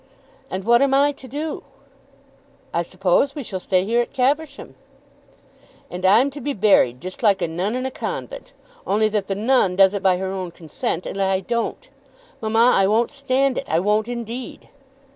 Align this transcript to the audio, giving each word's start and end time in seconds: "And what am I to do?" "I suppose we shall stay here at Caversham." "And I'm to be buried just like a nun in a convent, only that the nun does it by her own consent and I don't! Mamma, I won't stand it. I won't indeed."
"And 0.49 0.63
what 0.63 0.81
am 0.81 0.95
I 0.95 1.11
to 1.11 1.27
do?" 1.27 1.61
"I 2.73 2.81
suppose 2.81 3.35
we 3.35 3.43
shall 3.43 3.59
stay 3.59 3.85
here 3.85 4.01
at 4.01 4.13
Caversham." 4.13 4.73
"And 5.91 6.07
I'm 6.07 6.31
to 6.31 6.41
be 6.41 6.53
buried 6.53 6.99
just 6.99 7.21
like 7.21 7.39
a 7.39 7.47
nun 7.47 7.75
in 7.75 7.85
a 7.85 7.91
convent, 7.91 8.51
only 8.87 9.09
that 9.09 9.27
the 9.27 9.35
nun 9.35 9.75
does 9.75 9.93
it 9.93 10.01
by 10.01 10.17
her 10.17 10.31
own 10.33 10.49
consent 10.49 11.05
and 11.05 11.21
I 11.21 11.39
don't! 11.41 11.87
Mamma, 12.41 12.71
I 12.75 12.87
won't 12.87 13.11
stand 13.11 13.59
it. 13.59 13.65
I 13.67 13.79
won't 13.79 14.07
indeed." 14.07 14.69